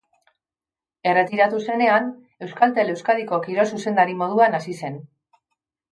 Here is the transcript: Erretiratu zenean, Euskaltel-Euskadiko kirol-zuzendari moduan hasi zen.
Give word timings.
Erretiratu 1.09 1.59
zenean, 1.73 2.09
Euskaltel-Euskadiko 2.47 3.41
kirol-zuzendari 3.47 4.17
moduan 4.23 4.61
hasi 4.61 4.79
zen. 4.81 5.01